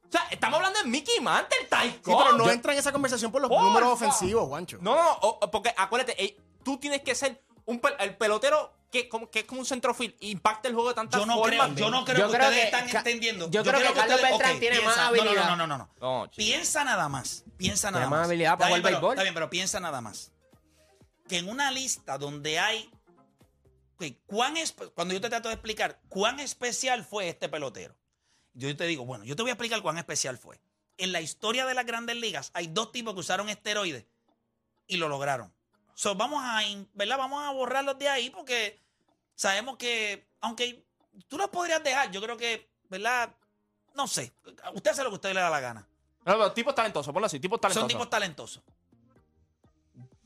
[0.09, 2.91] O sea, estamos hablando de Mickey Mantle, Ty Sí, pero no Yo- entra en esa
[2.91, 3.63] conversación por los Porfa.
[3.65, 4.79] números ofensivos, Juancho.
[4.81, 9.31] No, no, no, porque acuérdate, tú tienes que ser un pel- el pelotero que, como,
[9.31, 11.69] que es como un centrofield, impacta el juego de tantas Yo no formas.
[11.69, 13.51] creo, yo no creo Yo que creo ustedes que están Ca- entendiendo.
[13.51, 15.35] yo creo que Carlos ustedes- Beltrán tiene más habilidad.
[15.49, 16.25] No, no, no, no, no.
[16.25, 16.31] no.
[16.37, 17.45] Piensa nada más.
[17.57, 18.27] Piensa nada Tiene más más.
[18.29, 19.13] habilidad para Está bien, jugar pero- béisbol.
[19.15, 20.33] Está bien, pero piensa nada más.
[21.29, 22.91] Que en una lista donde hay.
[24.27, 27.95] ¿cuán espe- cuando yo te trato de explicar cuán especial fue este pelotero,
[28.55, 30.59] yo te digo, bueno, yo te voy a explicar cuán especial fue.
[30.97, 34.07] En la historia de las grandes ligas hay dos tipos que usaron esteroides
[34.87, 35.53] y lo lograron.
[36.01, 36.61] So, vamos a,
[36.95, 37.19] ¿verdad?
[37.19, 38.81] Vamos a borrarlos de ahí porque
[39.35, 40.83] sabemos que, aunque
[41.29, 43.35] tú los podrías dejar, yo creo que, ¿verdad?
[43.95, 44.33] No sé.
[44.73, 45.87] Usted hace lo que usted le da la gana.
[46.25, 47.83] No, pero tipos talentosos, ponlo así, tipos talentosos.
[47.83, 48.63] Son tipos talentosos.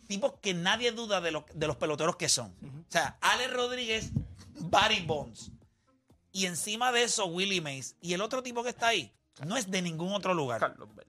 [0.07, 2.55] Tipos que nadie duda de, lo- de los peloteros que son.
[2.89, 4.11] O sea, Alex Rodríguez,
[4.61, 5.51] Barry Bonds.
[6.31, 7.97] Y encima de eso, Willie Mays.
[8.01, 9.13] Y el otro tipo que está ahí
[9.45, 10.61] no es de ningún otro lugar.
[10.61, 11.05] Carlos Bel-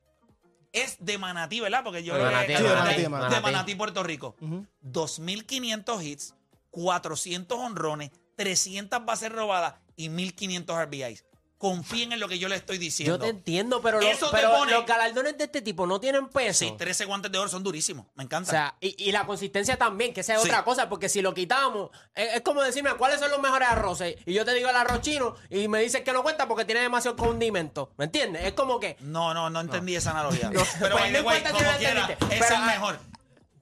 [0.75, 1.83] Es de Manatí, ¿verdad?
[1.83, 3.41] Porque yo De creo Manatí, de de, Manatí, de Manatí.
[3.41, 4.35] Manatí, Puerto Rico.
[4.83, 6.35] 2.500 hits,
[6.71, 11.25] 400 honrones, 300 bases robadas y 1.500 RBIs.
[11.57, 13.15] Confíen en lo que yo les estoy diciendo.
[13.15, 15.99] Yo te entiendo, pero, lo- Eso te pero pone- los galardones de este tipo no
[16.01, 16.59] tienen peso.
[16.65, 18.05] Sí, 13 guantes de oro son durísimos.
[18.15, 18.49] Me encanta.
[18.49, 20.49] O sea, y, y la consistencia también, que esa es Sí.
[20.49, 24.17] otra cosa, porque si lo quitamos, es, es como decirme cuáles son los mejores arroces.
[24.25, 26.81] Y yo te digo el arroz chino y me dices que no cuenta porque tiene
[26.81, 27.93] demasiado condimento.
[27.97, 28.43] ¿Me entiendes?
[28.43, 28.97] Es como que.
[28.99, 30.49] No, no, no entendí esa analogía.
[30.53, 32.35] No, Pero, pues by no the way, importa si como quiera, entendiste.
[32.35, 32.99] es Pero, ah, mejor.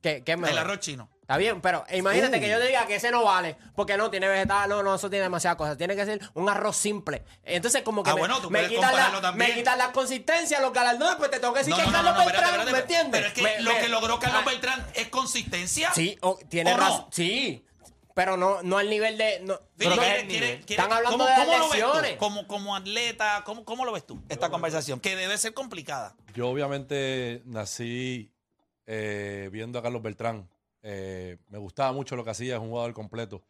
[0.01, 0.51] ¿Qué, qué es mejor?
[0.51, 1.09] El arroz chino.
[1.23, 2.39] Está bien, pero imagínate Uh.
[2.41, 5.09] que yo te diga que ese no vale, porque no tiene vegetal, no, no, eso
[5.09, 5.77] tiene demasiadas cosas.
[5.77, 7.23] Tiene que ser un arroz simple.
[7.45, 9.49] Entonces, como que Ah, me, bueno, tú me puedes quitan la, también.
[9.51, 12.13] me quitan la consistencia, los galardones, pues te tengo que decir No, que no, Carlos
[12.13, 12.93] no, Beltrán, espérate, ¿me espérate.
[13.09, 13.21] entiendes?
[13.21, 15.91] Pero es que Me- lo me- que logró Carlos ah, Beltrán es consistencia.
[15.93, 16.83] Sí, o- tiene ¿O no?
[16.83, 17.05] razón.
[17.11, 17.65] Sí,
[18.13, 19.39] pero no, no al nivel de.
[19.43, 22.17] No, quiere- quiere- quiere- Están hablando ¿cómo- de las cómo.
[22.17, 24.21] Como, como atleta, ¿cómo, ¿cómo lo ves tú?
[24.27, 26.15] Esta conversación, que debe ser complicada.
[26.35, 28.29] Yo obviamente nací
[28.85, 30.49] eh, viendo a Carlos Beltrán.
[30.83, 33.41] Eh, me gustaba mucho lo que hacía, es un jugador completo,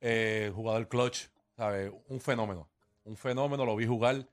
[0.00, 1.92] eh, jugador clutch, ¿sabes?
[2.08, 2.68] Un fenómeno,
[3.04, 4.26] un fenómeno, lo vi jugar.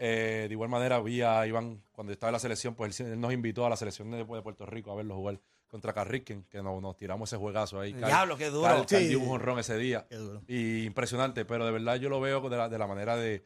[0.00, 3.20] Eh, de igual manera vi a Iván, cuando estaba en la selección, pues él, él
[3.20, 6.62] nos invitó a la selección de, de Puerto Rico a verlo jugar contra Carriquen, que
[6.62, 7.92] nos, nos tiramos ese juegazo ahí.
[7.92, 8.62] Diablo, qué duro.
[8.68, 9.08] Car- Car Sí.
[9.08, 10.06] dio un honrón ese día.
[10.08, 10.40] Qué duro.
[10.46, 13.44] Y impresionante, pero de verdad yo lo veo de la, de la manera de,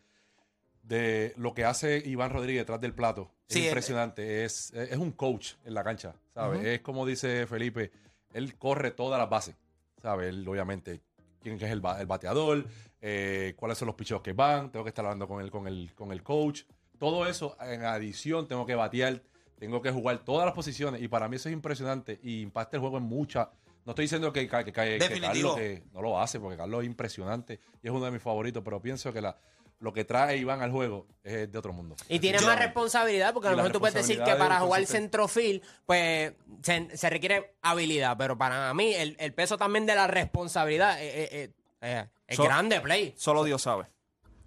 [0.83, 3.31] de lo que hace Iván Rodríguez detrás del plato.
[3.49, 4.45] Es Sí, impresionante.
[4.45, 6.65] Es, es un coach en la cancha, ¿sabes?
[6.65, 7.91] Es como dice Felipe,
[8.35, 9.57] él corre todas las bases,
[10.01, 10.29] ¿sabes?
[10.29, 11.01] Él, obviamente,
[11.41, 12.67] quién es el, ba- el bateador,
[13.01, 15.93] eh, cuáles son los picheos que van, tengo que estar hablando con el, con, el,
[15.95, 16.63] con el coach.
[16.99, 19.23] Todo eso, en adición, tengo que batear,
[19.59, 21.03] tengo que jugar todas las posiciones.
[21.03, 23.51] Y para mí eso es impresionante y impacta el juego en mucha.
[23.85, 24.99] No estoy diciendo que, que, que- que.
[25.21, 28.63] Carlos que no lo hace, porque Carlos es impresionante y es uno de mis favoritos,
[28.65, 29.37] pero pienso que la,
[29.83, 31.97] lo que trae Iván al juego es de otro mundo.
[32.09, 34.87] Y tiene Yo- más responsabilidad, porque a lo mejor tú puedes decir que para jugar
[34.87, 40.07] centrofil, pues se, se requiere habilidad, pero para mí el, el peso también de la
[40.07, 41.51] responsabilidad eh, eh,
[41.83, 43.13] eh, es So- grande, Play.
[43.17, 43.87] Solo Dios sabe.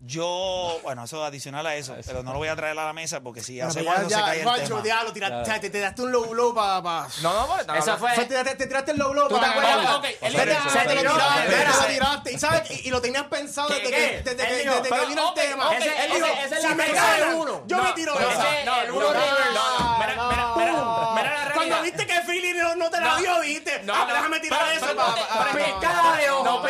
[0.07, 3.21] Yo, bueno, eso adicional a eso, pero no lo voy a traer a la mesa
[3.21, 3.89] porque si pero eso se ya,
[4.23, 4.81] cae ya, el tema.
[4.81, 6.83] diablo, te, te daste un low blow para...
[6.83, 7.07] Pa.
[7.23, 8.13] No, no, pues, no, Eso no, fue.
[8.13, 9.51] Fue, te, te- te tiraste el low blow ¿Tú te para...
[9.51, 10.13] acuerdas?
[10.21, 10.45] él se te
[10.95, 11.81] lo tiró, tiraste, te espérate.
[11.81, 12.71] lo tiraste, y ¿sabes?
[12.71, 13.95] Y, y lo tenías pensado ¿Qué, desde qué?
[14.23, 14.81] que, desde que, vino el
[15.33, 15.75] tema.
[15.75, 17.63] él dijo, si la me ganan, uno.
[17.65, 18.43] yo me tiro esa.
[18.65, 19.94] no, el no, uno no,
[22.25, 23.17] Philly no, no te la No.
[23.17, 23.83] dio, viste.
[23.83, 24.13] No, ah, no.
[24.13, 24.85] déjame tirar Pero- eso.
[24.91, 26.61] ojo, No,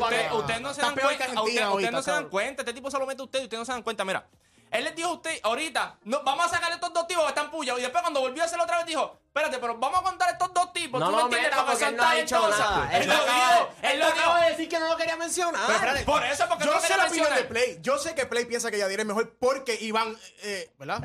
[0.00, 0.34] papá.
[0.34, 1.42] Ustedes no se dan cuenta.
[1.42, 2.62] Ustedes no se dan cuenta.
[2.62, 4.04] Este tipo solo mete a ustedes y ustedes no se dan cuenta.
[4.04, 4.26] Mira,
[4.70, 7.50] él les dijo a usted ahorita, no, vamos a sacar estos dos tipos que están
[7.50, 7.78] puyados.
[7.80, 10.52] Y después cuando volvió a hacerlo otra vez dijo, espérate, pero vamos a contar estos
[10.52, 10.98] dos tipos.
[11.00, 11.50] No ¿Tú me lo entiendes?
[11.52, 12.70] meta porque él no ha dicho talentosos.
[12.70, 12.96] nada.
[12.96, 13.34] Él Él lo lo dijo.
[13.36, 15.62] acaba- Él lo acaba de decir que no lo quería mencionar.
[15.66, 17.44] Pero espérate, Por eso, porque no yo lo sé la opinión de.
[17.44, 17.78] Play.
[17.80, 21.02] Yo sé que Play piensa que Yadier es mejor porque Iván, eh, ¿verdad?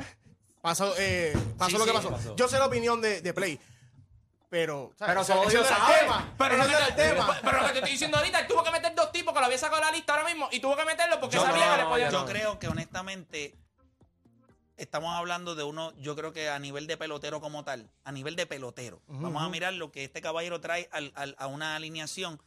[0.62, 2.10] Pasó, eh, pasó Sí, lo que sí, pasó.
[2.10, 2.36] pasó.
[2.36, 3.60] Yo sé la opinión de, de Play.
[4.48, 5.14] Pero, ¿sabes?
[5.14, 5.14] Pero.
[5.16, 7.38] Pero Eso lo, no era que el te, tema.
[7.42, 9.46] pero lo que te estoy diciendo ahorita, él tuvo que meter dos tipos que lo
[9.46, 11.68] había sacado de la lista ahora mismo y tuvo que meterlo porque Yo sabía que
[11.70, 13.54] le creo, podía yo creo que honestamente
[14.76, 18.36] estamos hablando de uno, yo creo que a nivel de pelotero como tal, a nivel
[18.36, 19.00] de pelotero.
[19.06, 22.40] Vamos a mirar lo que este caballero trae al- al- a una alineación.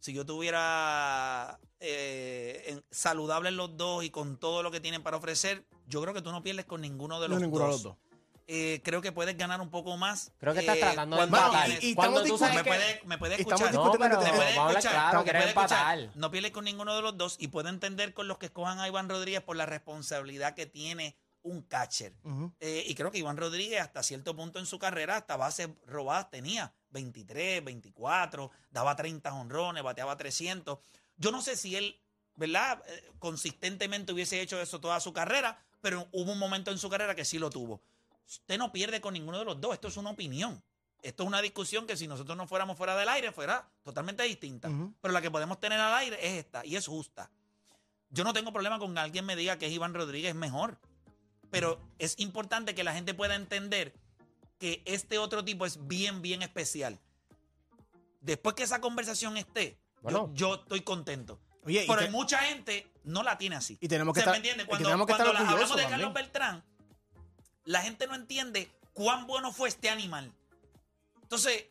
[0.00, 5.64] Si yo tuviera eh, saludables los dos y con todo lo que tienen para ofrecer,
[5.86, 7.82] yo creo que tú no pierdes con ninguno de No, los, ninguno de dos.
[7.82, 7.96] los dos.
[8.50, 10.32] Eh, creo que puedes ganar un poco más.
[10.38, 11.66] Creo que estás eh, tratando de cuando empatar.
[11.66, 12.70] tienes- Y Cuando tú sabes me que...
[12.70, 13.74] puede, me puede escuchar.
[13.74, 15.98] No, pero Me puede escuchar, claro, me quieres puede escuchar.
[15.98, 16.16] empatar.
[16.18, 18.88] No pierdes con ninguno de los dos y puedo entender con los que escojan a
[18.88, 22.14] Iván Rodríguez por la responsabilidad que tiene un catcher.
[22.60, 26.30] Eh, y creo que Iván Rodríguez hasta cierto punto en su carrera, hasta bases robadas
[26.30, 30.78] tenía 23, 24, daba 30 honrones, bateaba 300.
[31.16, 32.00] Yo no sé si él,
[32.34, 32.82] ¿verdad?
[32.86, 37.14] Eh, consistentemente hubiese hecho eso toda su carrera, pero hubo un momento en su carrera
[37.14, 37.82] que sí lo tuvo.
[38.26, 40.62] Usted no pierde con ninguno de los dos, esto es una opinión.
[41.02, 44.68] Esto es una discusión que si nosotros no fuéramos fuera del aire fuera totalmente distinta.
[45.00, 47.30] Pero la que podemos tener al aire es esta y es justa.
[48.10, 50.78] Yo no tengo problema con que alguien me diga que es Iván Rodríguez mejor.
[51.50, 53.94] Pero es importante que la gente pueda entender
[54.58, 56.98] que este otro tipo es bien, bien especial.
[58.20, 60.30] Después que esa conversación esté, yo- Bueno.
[60.34, 61.40] yo, estoy contento.
[61.64, 63.78] Oye, Pero hay mucha gente no la tiene así.
[63.80, 65.90] Y tenemos que estar- ¿me Cuando, tenemos que cuando hablamos de también.
[65.90, 66.64] Carlos Beltrán,
[67.64, 70.32] la gente no entiende cuán bueno fue este animal.
[71.22, 71.66] Entonces,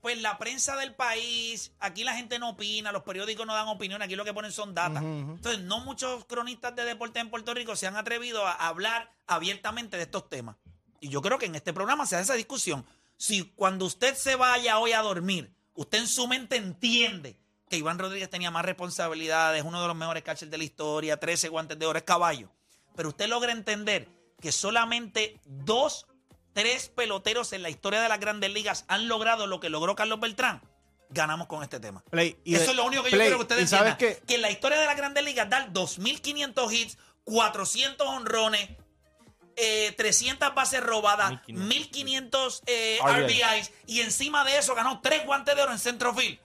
[0.00, 4.02] pues la prensa del país, aquí la gente no opina, los periódicos no dan opinión,
[4.02, 5.02] aquí lo que ponen son datos.
[5.02, 9.96] Entonces, no muchos cronistas de deporte en Puerto Rico se han atrevido a hablar abiertamente
[9.96, 10.56] de estos temas.
[11.00, 12.84] Y yo creo que en este programa se hace esa discusión.
[13.16, 17.98] Si cuando usted se vaya hoy a dormir, usted en su mente entiende que Iván
[17.98, 21.86] Rodríguez tenía más responsabilidades, uno de los mejores catchers de la historia, 13 guantes de
[21.86, 22.50] oro, es caballo.
[22.96, 24.08] Pero usted logra entender
[24.40, 26.06] que solamente dos,
[26.52, 30.18] tres peloteros en la historia de las grandes ligas han logrado lo que logró Carlos
[30.20, 30.60] Beltrán.
[31.10, 32.02] Ganamos con este tema.
[32.10, 33.96] Play, y Eso de- es lo único que yo quiero que ustedes entiendan.
[33.96, 38.68] que Que en la historia de las grandes ligas dar 2.500 hits, 400 honrones,
[39.60, 45.62] eh, 300 bases robadas, 1.500 eh, RBIs y encima de eso ganó tres guantes de
[45.62, 46.38] oro en centrofield.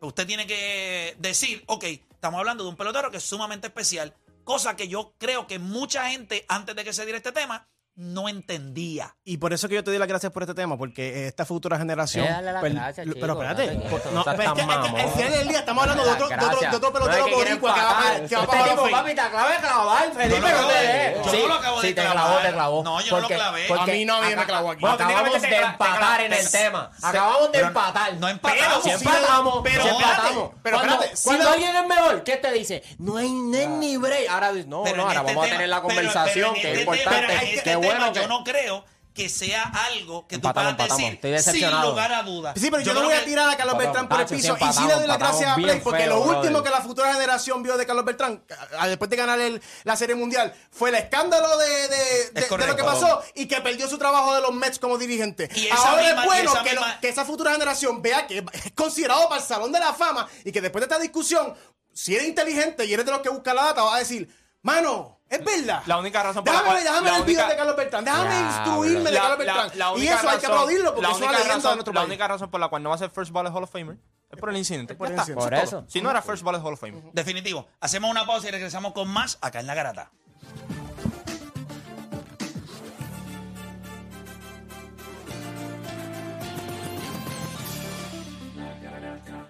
[0.00, 4.76] Usted tiene que decir, ok, estamos hablando de un pelotero que es sumamente especial, cosa
[4.76, 9.16] que yo creo que mucha gente antes de que se diera este tema no entendía.
[9.24, 11.78] Y por eso que yo te doy las gracias por este tema, porque esta futura
[11.78, 12.26] generación.
[12.60, 15.30] Pues, gracias, lo- chico, pero espérate, quieto, no, no seas es que- que al final
[15.32, 17.86] del día estamos hablando de otro, de otro, de otro pelotero que boricua que va
[18.28, 18.42] que va
[18.76, 21.16] Este papi, te acabé de clavar, Felipe, no te.
[21.24, 22.84] Yo Sí, no lo acabo de sí, te clavó, te clavó.
[22.84, 23.66] No, yo no lo clavé.
[23.78, 24.84] A mí no, a mí me clavó aquí.
[24.86, 26.90] Acabamos de empatar en el te- tema.
[27.02, 28.14] Acabamos de empatar.
[28.16, 29.60] no empatamos, Pero, sí, empatamos.
[29.64, 30.50] pero empatamos.
[30.62, 32.82] pero cuando espérate, cuando alguien es mejor, ¿qué te dice?
[32.98, 34.28] No hay ni break.
[34.28, 36.96] Ahora no, no, ahora este vamos a tener la pero- conversación, que es este tema-
[36.96, 37.85] importante.
[37.86, 42.52] Bueno yo no creo que sea algo que tú puedas decir sin lugar a dudas.
[42.60, 43.84] Sí, pero yo, no voy a tirar a Carlos Empatamos.
[44.02, 44.56] Beltrán por el piso.
[44.60, 46.62] y sí le doy las gracias a Play, porque feo, lo último brother.
[46.64, 48.44] que la futura generación vio de Carlos Beltrán,
[48.78, 52.46] a- después de ganar el- la Serie Mundial, fue el escándalo de, de- de- de
[52.46, 52.72] correcto.
[52.72, 55.48] lo que pasó y que perdió su trabajo de los Mets como dirigente.
[55.54, 59.30] Y Ahora misma- es bueno que, lo- que esa futura generación vea que es considerado
[59.30, 61.54] para el Salón de la Fama y que después de esta discusión,
[61.94, 64.28] si eres inteligente y eres de los que busca la data, va a decir,
[64.62, 65.82] mano, es verdad.
[65.86, 68.04] La única razón por la Déjame, cual- déjame la ver el video de Carlos Beltrán.
[68.04, 69.78] Déjame Ya, instruirme de La- Carlos la- Beltrán.
[69.78, 71.92] la y eso hay que razón- aplaudirlo porque la es una leyenda de razón- nuestro
[71.94, 72.08] La país.
[72.08, 73.96] única razón por la cual no va a ser First Ballot Hall of Famer
[74.30, 74.94] es por el incidente.
[74.94, 75.44] por Ya el incidente.
[75.44, 75.78] Por es eso.
[75.80, 75.90] todo.
[75.90, 77.02] Si no era First Ballot Hall of Famer.
[77.12, 77.66] Definitivo.
[77.80, 80.10] Hacemos una pausa y regresamos con más acá en La Garata.